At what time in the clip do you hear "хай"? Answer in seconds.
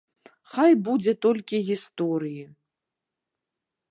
0.53-0.71